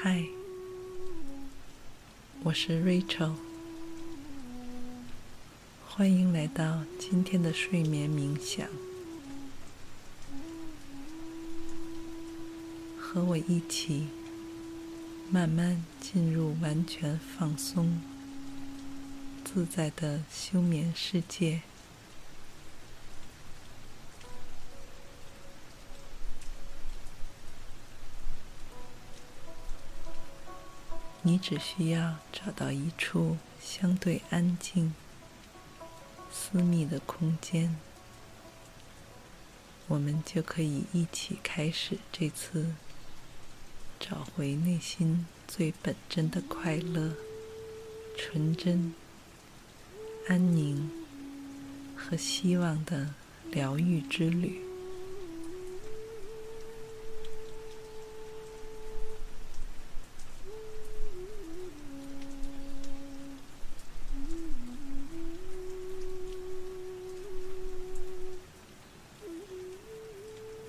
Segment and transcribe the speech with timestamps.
[0.00, 0.26] 嗨，
[2.44, 3.32] 我是 Rachel，
[5.88, 8.68] 欢迎来到今天的睡眠冥想，
[12.96, 14.06] 和我一起
[15.32, 18.00] 慢慢进入完全放松、
[19.44, 21.62] 自在的休眠世界。
[31.22, 34.94] 你只需要找到一处相对安静、
[36.32, 37.76] 私密的空间，
[39.88, 42.74] 我们就可以一起开始这次
[43.98, 47.14] 找回内心最本真的快乐、
[48.16, 48.94] 纯真、
[50.28, 50.90] 安宁
[51.96, 53.14] 和希望的
[53.50, 54.67] 疗愈之旅。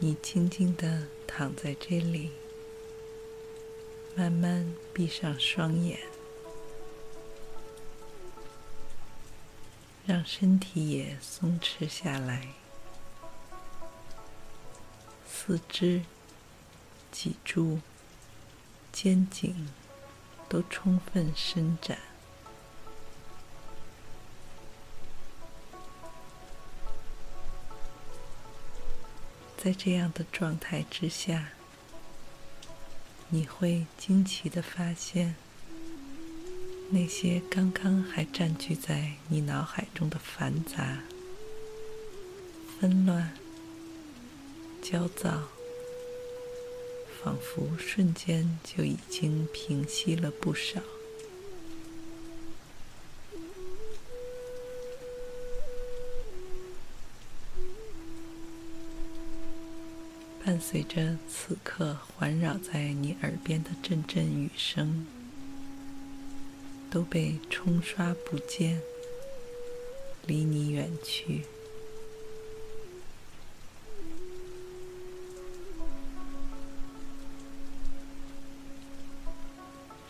[0.09, 2.31] 你静静地躺在这里，
[4.15, 5.99] 慢慢闭上双眼，
[10.07, 12.47] 让身体也松弛下来，
[15.27, 16.01] 四肢、
[17.11, 17.77] 脊柱、
[18.91, 19.69] 肩颈
[20.49, 22.08] 都充分伸展。
[29.61, 31.49] 在这样的状态之下，
[33.27, 35.35] 你会惊奇地发现，
[36.91, 40.99] 那些刚刚还占据在你脑海中的繁杂、
[42.79, 43.33] 纷乱、
[44.81, 45.49] 焦躁，
[47.21, 50.81] 仿佛瞬间就已经平息了不少。
[60.49, 65.05] 伴随着此刻环绕在你耳边的阵阵雨声，
[66.89, 68.81] 都被冲刷不见，
[70.25, 71.43] 离你远去，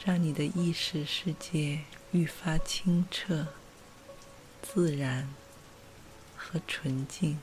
[0.05, 1.81] 让你的意识世界
[2.13, 3.45] 愈发清澈、
[4.61, 5.27] 自然
[6.37, 7.37] 和纯净。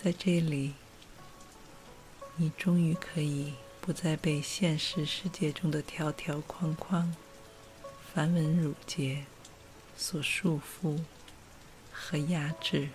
[0.00, 0.74] 在这里，
[2.36, 7.12] 你终于可以不再被现实世界中的条条框框、
[8.14, 9.24] 繁文缛节
[9.96, 11.00] 所束缚
[11.92, 12.90] 和压制。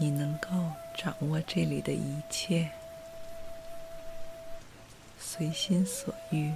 [0.00, 0.48] 你能够
[0.98, 2.68] 掌握这里的一切，
[5.20, 6.52] 随心所欲。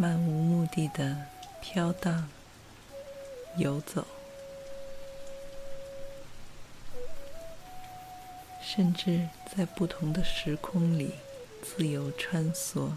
[0.00, 1.26] 漫无目的的
[1.60, 2.28] 飘荡、
[3.56, 4.06] 游走，
[8.62, 11.14] 甚至在不同的时空里
[11.60, 12.92] 自由穿梭，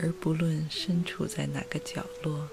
[0.00, 2.48] 而不论身处在哪个角落，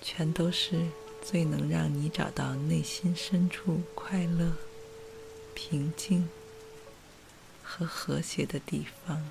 [0.00, 0.80] 全都是
[1.22, 4.50] 最能让你找到内心深处快乐。
[5.54, 6.28] 平静
[7.62, 9.30] 和和谐的地方，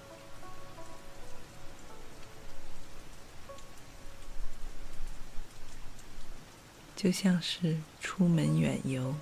[6.96, 9.16] 就像是出门远游，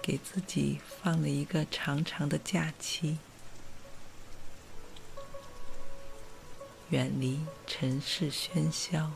[0.00, 3.18] 给自己放了一个长长的假期，
[6.90, 9.10] 远离尘世喧嚣。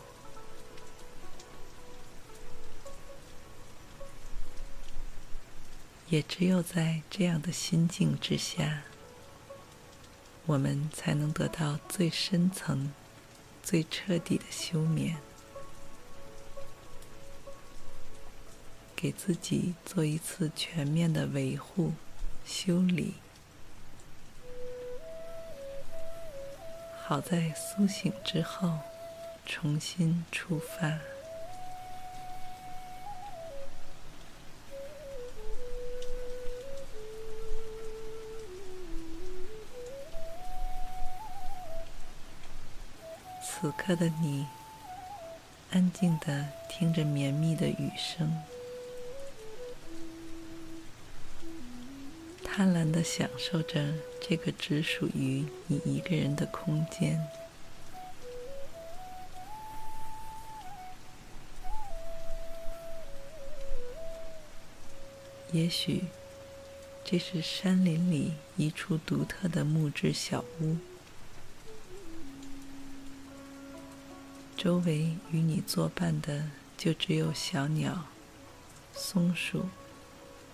[6.08, 8.82] 也只有在这样的心境之下，
[10.46, 12.92] 我们才能得到最深层、
[13.62, 15.16] 最彻底的休眠，
[18.94, 21.92] 给自己做一次全面的维护、
[22.46, 23.14] 修理，
[27.04, 28.78] 好在苏醒之后
[29.44, 31.15] 重新出发。
[43.66, 44.46] 此刻的你，
[45.72, 48.40] 安静地听着绵密的雨声，
[52.44, 57.20] 贪婪地享受着这个只属于你一个人的空间。
[65.50, 66.04] 也许
[67.04, 70.76] 这是山林里一处独特的木质小屋。
[74.56, 78.06] 周围与你作伴的就只有小鸟、
[78.92, 79.66] 松鼠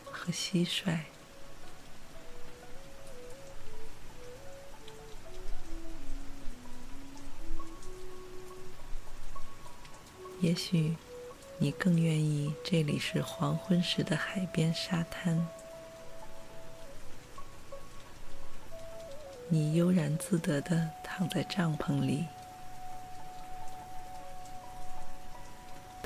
[0.05, 0.99] 和蟋蟀。
[10.41, 10.97] 也许
[11.59, 15.47] 你更愿意这里是黄昏时的海边沙滩，
[19.49, 22.27] 你悠然自得地躺在帐篷里。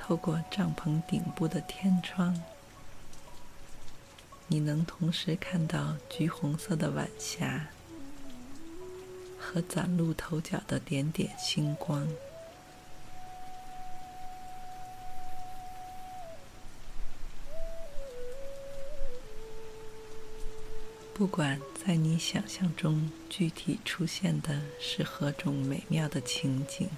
[0.06, 2.40] 透过帐篷顶部的天窗，
[4.46, 7.66] 你能同时看到橘红色的晚霞
[9.36, 12.06] 和崭露头角的点点星光。
[21.12, 26.88] 不管在你想象中具体出现的是何种美妙的情景。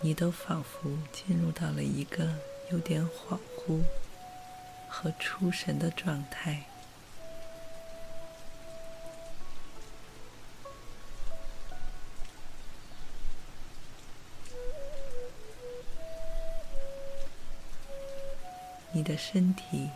[0.00, 2.28] 你都仿佛进入到了一个
[2.70, 3.80] 有点恍惚
[4.88, 6.64] 和出神的状态。
[18.92, 19.90] 你的身体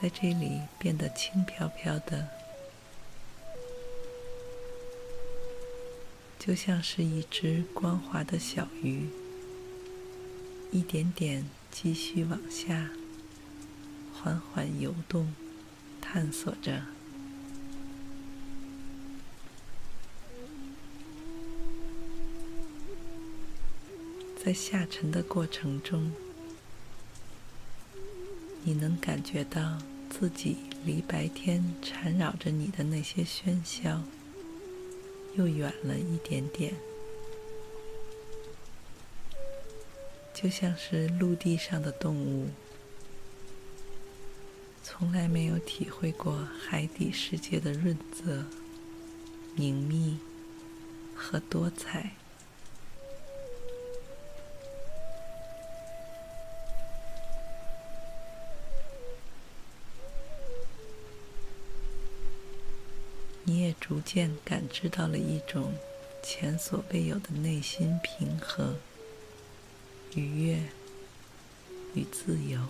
[0.00, 2.47] 在这里变得轻飘飘的。
[6.38, 9.08] 就像是一只光滑的小鱼，
[10.70, 12.90] 一点点继续往下，
[14.14, 15.34] 缓缓游动，
[16.00, 16.82] 探索着。
[24.42, 26.10] 在下沉的过程中，
[28.62, 30.56] 你能感觉到自己
[30.86, 34.02] 离白天缠绕着你的那些喧嚣。
[35.38, 36.74] 又远了一点点，
[40.34, 42.48] 就像是陆地上的动物，
[44.82, 48.44] 从来没有体会过海底世界的润泽、
[49.54, 50.18] 凝密
[51.14, 52.16] 和多彩。
[63.48, 65.72] 你也逐渐感知到了一种
[66.22, 68.74] 前所未有的内心平和、
[70.14, 70.58] 愉悦
[71.94, 72.60] 与自由。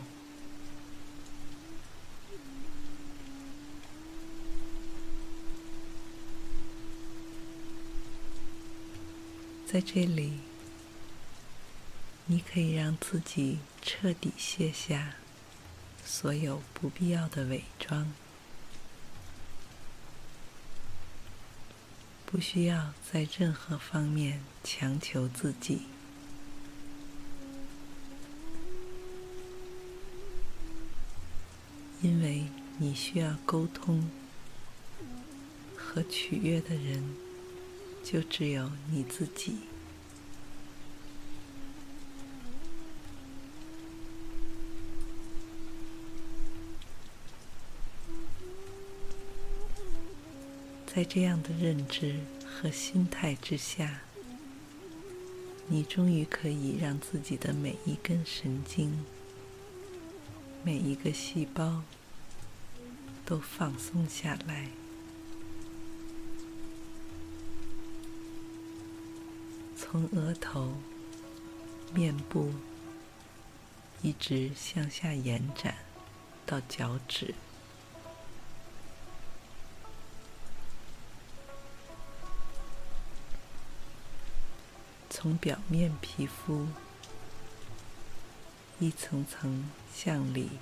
[9.67, 10.35] 在这里，
[12.27, 15.17] 你可以让自己彻底卸下
[16.05, 18.13] 所有不必要的伪装。
[22.31, 25.85] 不需要在任何方面强求自己，
[32.03, 32.45] 因为
[32.77, 34.11] 你需要沟通
[35.75, 37.03] 和取悦的人，
[38.05, 39.57] 就只有你自己。
[50.99, 54.01] 在这样的认知和心态之下，
[55.69, 59.05] 你终于可以让自己的每一根神经、
[60.65, 61.85] 每一个细胞
[63.25, 64.71] 都放松下来，
[69.77, 70.73] 从额头、
[71.95, 72.53] 面部
[74.03, 75.77] 一直向下延展
[76.45, 77.37] 到脚趾。
[85.21, 86.69] 从表面皮肤
[88.79, 90.61] 一层层向里，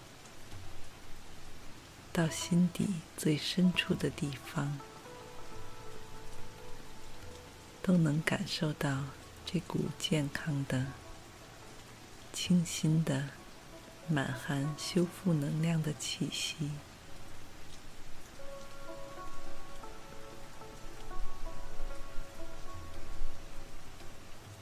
[2.11, 4.79] 到心底最深处的地方，
[7.83, 9.05] 都能感受到
[9.45, 10.87] 这股健康的、
[12.33, 13.29] 清新的、
[14.09, 16.71] 满含修复能量的气息。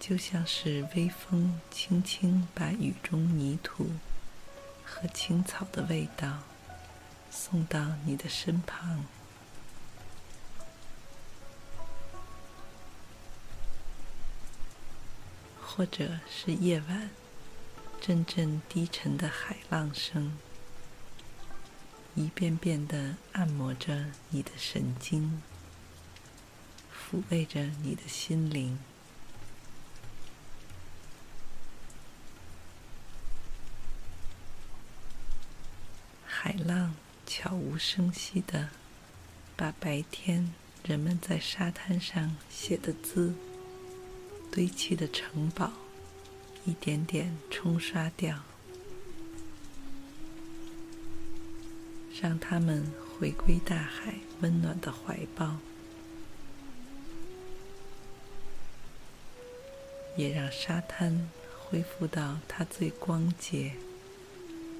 [0.06, 3.86] 就像是微风轻轻把雨中泥土
[4.84, 6.40] 和青草的味道
[7.30, 9.06] 送到你的身旁，
[15.58, 17.08] 或者是夜晚
[17.98, 20.36] 阵阵低沉的海浪声，
[22.14, 25.42] 一遍遍的按摩着你的神经，
[26.92, 28.78] 抚慰着你的心灵。
[36.44, 36.94] 海浪
[37.26, 38.68] 悄无声息地
[39.56, 40.52] 把白天
[40.86, 43.32] 人们在沙滩上写的字、
[44.52, 45.72] 堆砌的城堡，
[46.66, 48.42] 一点点冲刷掉，
[52.20, 55.56] 让它们回归大海温暖的怀抱，
[60.18, 61.26] 也让沙滩
[61.58, 63.72] 恢复到它最光洁。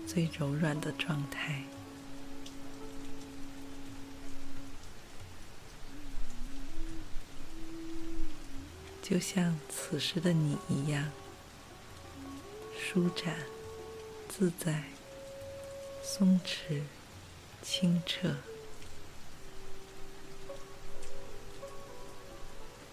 [0.07, 1.65] 最柔软的状态，
[9.03, 11.11] 就像此时的你一样，
[12.79, 13.35] 舒展、
[14.29, 14.85] 自在、
[16.03, 16.83] 松弛、
[17.63, 18.37] 清澈，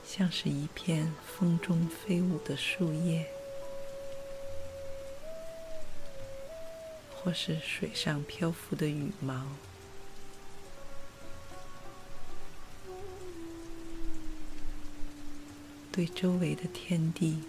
[0.05, 3.40] 像是一片风中飞舞的树叶。
[7.23, 9.45] 或是水上漂浮的羽毛，
[15.91, 17.43] 对周围的天地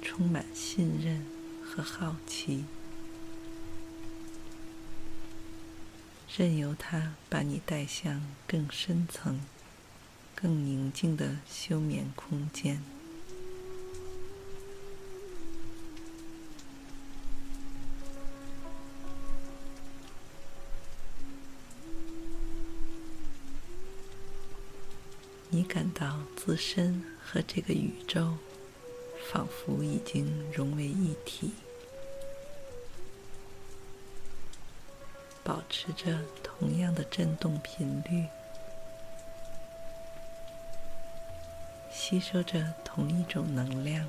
[0.00, 1.26] 充满信任
[1.62, 2.64] 和好奇，
[6.34, 9.40] 任由它把你带向更深层、
[10.34, 12.82] 更宁静的休眠空间。
[25.50, 28.34] 你感到自身和这个宇宙
[29.30, 31.52] 仿佛已经融为一体，
[35.42, 38.26] 保持着同样的振动频率，
[41.90, 44.06] 吸收着同一种能量。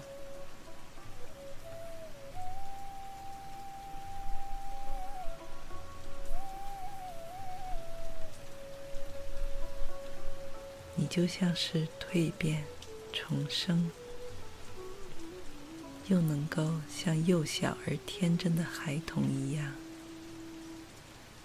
[11.10, 12.64] 就像是蜕变、
[13.12, 13.90] 重生，
[16.08, 19.74] 又能够像幼小而天真的孩童一样，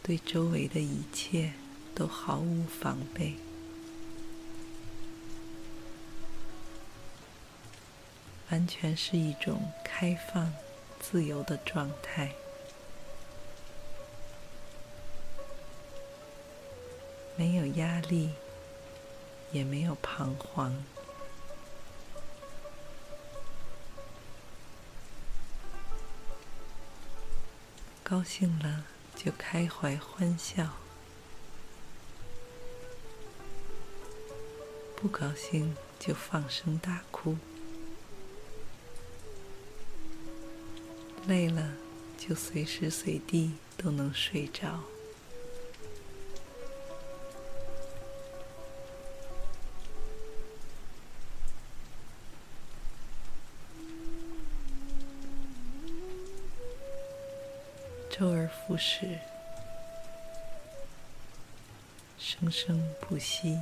[0.03, 1.55] 对周围的一切
[1.95, 3.35] 都毫无防备，
[8.51, 10.53] 完全是一种开放、
[11.01, 12.35] 自由的状态，
[17.35, 18.31] 没有压力。
[19.55, 20.85] 也没有彷徨，
[28.03, 28.85] 高兴了
[29.15, 30.73] 就开怀欢笑，
[34.97, 37.37] 不高兴就放声大哭，
[41.29, 41.75] 累了
[42.19, 44.81] 就随时随地都能睡着。
[58.17, 59.19] 周而复始，
[62.17, 63.59] 生生不息，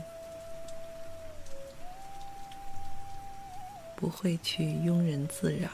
[3.97, 5.71] 不会去庸人自扰，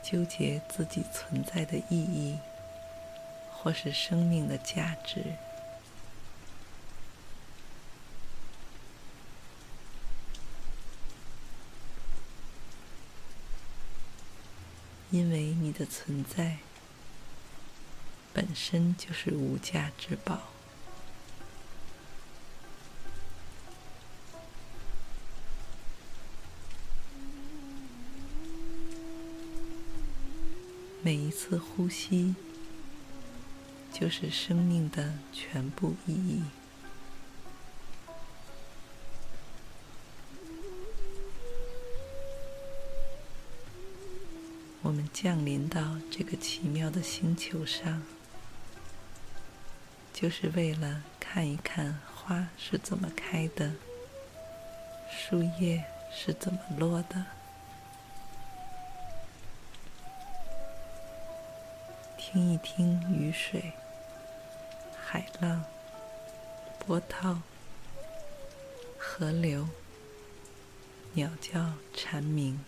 [0.00, 2.38] 纠结自己存在的意义，
[3.50, 5.24] 或是生命的价值，
[15.10, 16.58] 因为你的存在。
[18.32, 20.40] 本身就是无价之宝。
[31.02, 32.34] 每一次呼吸
[33.92, 36.42] 就是生命的全部意义。
[44.82, 48.02] 我们降临到这个奇妙的星球上，
[50.20, 53.72] 就是为了看一看花是怎么开的，
[55.10, 57.24] 树叶是怎么落的，
[62.18, 63.72] 听一听雨水、
[65.02, 65.64] 海浪、
[66.80, 67.40] 波涛、
[68.98, 69.66] 河流、
[71.14, 72.62] 鸟叫、蝉鸣。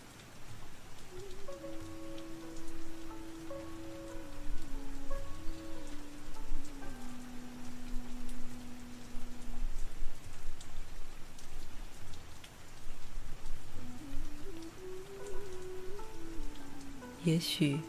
[17.25, 17.79] 也许，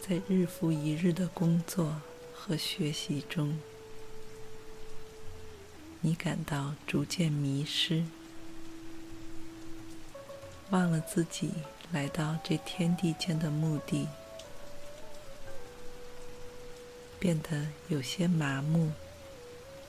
[0.00, 2.00] 在日复一日的工作
[2.32, 3.58] 和学习中，
[6.00, 8.04] 你感到逐渐迷失，
[10.70, 11.50] 忘了自己
[11.92, 14.08] 来到这天地间的目的，
[17.18, 18.92] 变得有些麻木、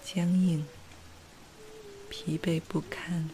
[0.03, 0.65] 僵硬、
[2.09, 3.29] 疲惫不堪。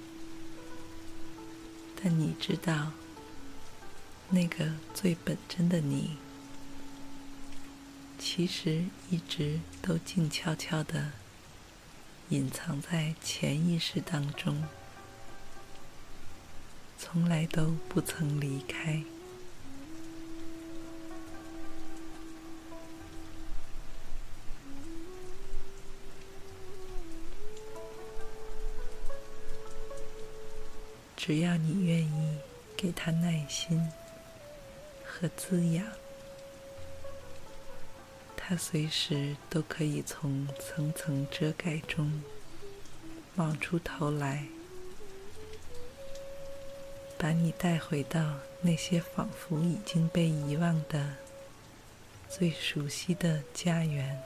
[1.96, 2.92] 但你知道，
[4.30, 6.18] 那个最本真的你，
[8.20, 11.12] 其实一直都静悄悄的
[12.30, 14.64] 隐藏在潜意识当中，
[16.98, 19.04] 从来都不曾离开。
[31.16, 32.38] 只要你愿意
[32.76, 33.82] 给他耐心。
[35.18, 35.86] 和滋养，
[38.36, 42.22] 它随时都可以从层层遮盖中
[43.34, 44.46] 冒出头来，
[47.18, 51.16] 把你带回到那些仿佛已经被遗忘的
[52.28, 54.22] 最熟悉的家园。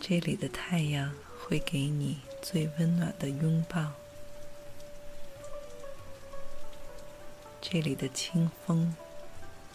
[0.00, 1.14] 这里的太阳。
[1.46, 3.92] 会给你最温暖的拥抱，
[7.60, 8.96] 这里的清风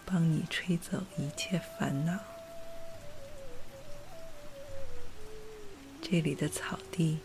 [0.04, 2.18] 帮你吹走一切烦恼，
[6.02, 7.20] 这里的草地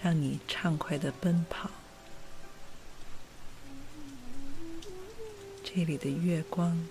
[0.00, 1.68] 让你畅快的奔跑，
[5.64, 6.86] 这里的月光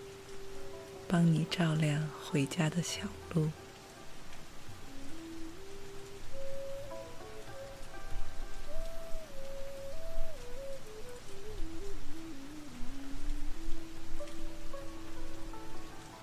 [1.08, 3.03] 帮你照亮回家的小
[3.34, 3.49] 路。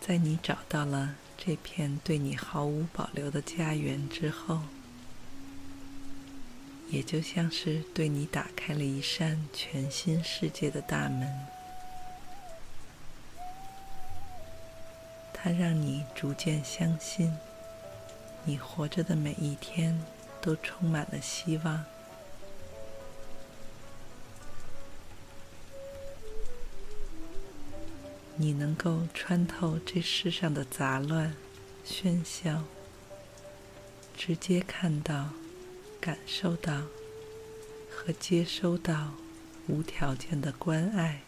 [0.07, 4.61] 在你找到了这片对你毫无保留的家园之后，
[6.90, 11.29] 也就像是对你打开了一扇全新世界的大门。
[15.35, 17.37] 它让你逐渐相信，
[18.45, 20.01] 你活着的每一天
[20.40, 21.85] 都充满了希望。
[28.38, 31.35] 你能够穿透这世上的杂乱、
[31.87, 32.64] 喧嚣，
[34.14, 35.31] 直接看到、
[35.99, 36.83] 感受到
[37.90, 39.14] 和接收到
[39.68, 41.22] 无条件的关爱，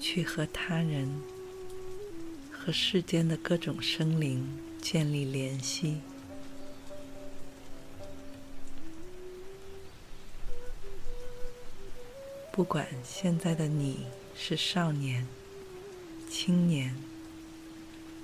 [0.00, 1.20] 去和他人、
[2.50, 6.00] 和世间的各种生灵建立联系。
[12.56, 15.28] 不管现在的你是少年、
[16.30, 16.96] 青年、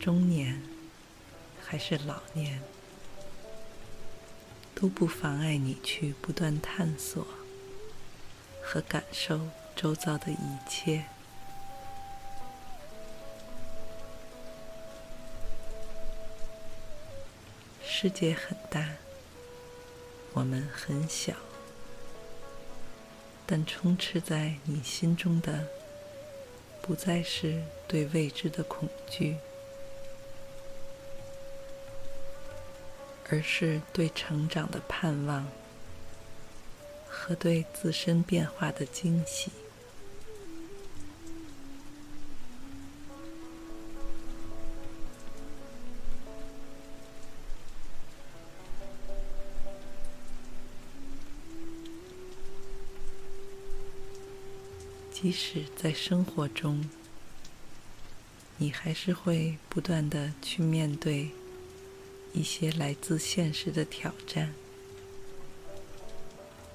[0.00, 0.62] 中年，
[1.62, 2.62] 还是老年，
[4.74, 7.26] 都不妨碍你去不断探索
[8.62, 9.38] 和感受
[9.76, 11.04] 周遭的一切。
[17.84, 18.92] 世界很大，
[20.32, 21.34] 我们很小。
[23.54, 25.66] 但充斥在你心中的，
[26.80, 29.36] 不再是对未知的恐惧，
[33.28, 35.46] 而是对成长的盼望
[37.06, 39.52] 和对自身变化的惊喜。
[55.22, 56.84] 即使在生活中，
[58.56, 61.30] 你还是会不断的去面对
[62.32, 64.52] 一些来自现实的挑战，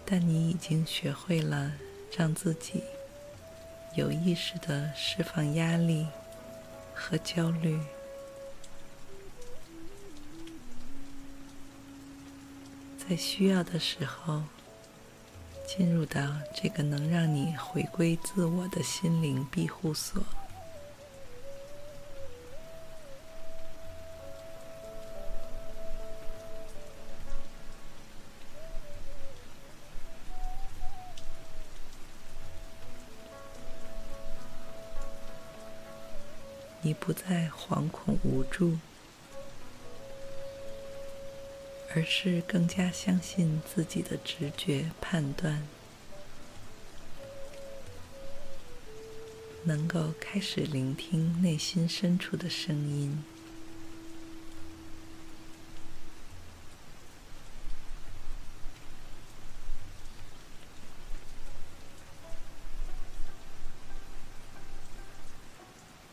[0.05, 1.73] 但你已经学会了
[2.15, 2.83] 让自己
[3.97, 6.07] 有意识的释放压力
[6.95, 7.77] 和焦虑。
[12.97, 14.43] 在需要的时候，
[15.67, 16.21] 进入到
[16.53, 20.23] 这个能让你回归自我的心灵庇护所。
[36.81, 38.77] 你不再惶恐无助。
[41.97, 45.67] 而是更加相信自己的直觉判断，
[49.63, 53.23] 能够开始聆听内心深处的声音。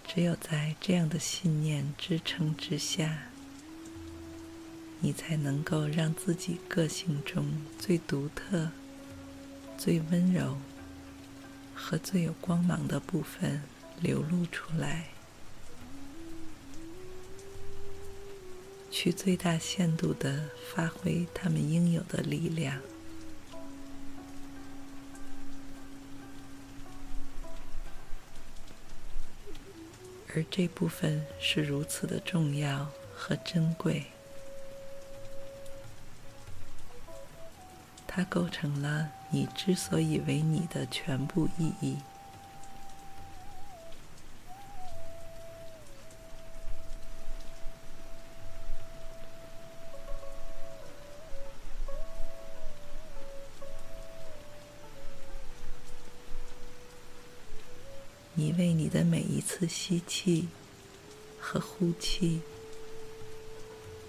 [0.07, 3.25] 只有在这样的信念支撑之下，
[5.01, 7.47] 你才能够让自己个性中
[7.79, 8.71] 最独特、
[9.77, 10.57] 最温柔
[11.75, 13.63] 和最有光芒的部分
[14.01, 15.09] 流露出来，
[18.91, 22.81] 去最大限度地发挥他们应有的力量。
[30.35, 34.14] 而这部分是如此的重要和珍贵。
[38.17, 41.97] 它构成了你之所以为你的全部意义。
[58.35, 60.47] 你为你的每一次吸气
[61.41, 62.43] 和呼气，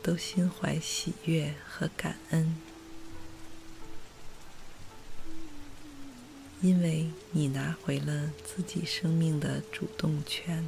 [0.04, 2.75] 都心怀喜悦和感恩。
[6.62, 10.66] 因为你拿回了自己生命的主动权，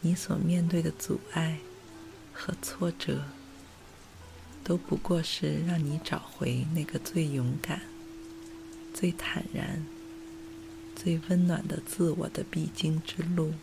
[0.00, 1.58] 你所面对的阻碍
[2.32, 3.24] 和挫折，
[4.62, 7.82] 都不过是让你找回那个最勇敢、
[8.94, 9.84] 最坦然。
[11.02, 13.54] 最温暖的自我的必经之路。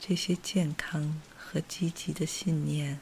[0.00, 2.98] 这些健康和积极的信念，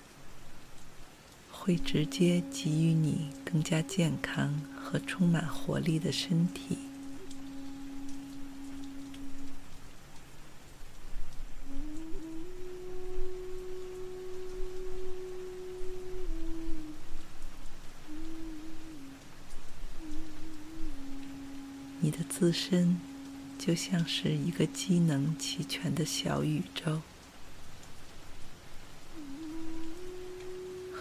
[1.67, 6.79] 会直接给予你更加健康和充满活力的身体。
[21.99, 23.01] 你的自身
[23.59, 27.03] 就像是一个机能齐全的小宇宙，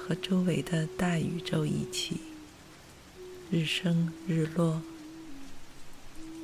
[0.08, 2.22] 和周围的大宇宙一起。
[3.50, 4.84] 日升日落，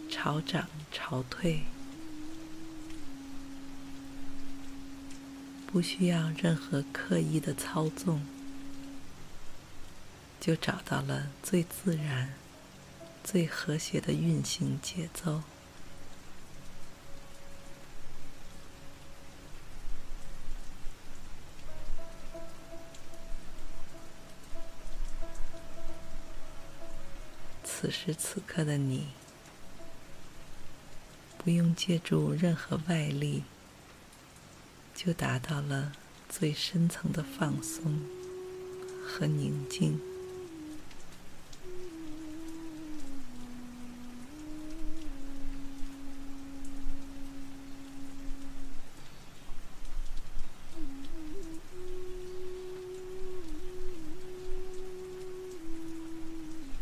[0.10, 1.62] 潮涨潮退，
[5.67, 8.26] 不需要任何刻意的操纵，
[10.39, 12.34] 就找到了最自然、
[13.24, 15.43] 最和谐的运行节奏。
[27.81, 29.07] 此时此刻的你，
[31.39, 33.41] 不用借助任何外力，
[34.93, 35.91] 就达到了
[36.29, 37.99] 最深层的放松
[39.03, 39.99] 和宁静。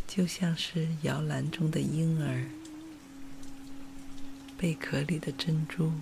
[0.10, 2.50] 就像是摇篮中的婴儿
[4.58, 5.94] 贝壳里的珍珠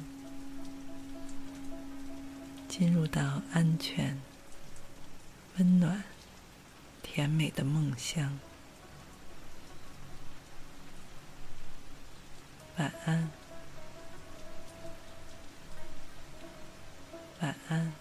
[2.69, 4.17] 进入到安全
[5.57, 6.01] 温暖
[7.03, 8.39] 甜美的梦乡。
[12.77, 13.29] 晚安。
[17.41, 17.93] 晚安。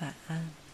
[0.00, 0.65] 晚安。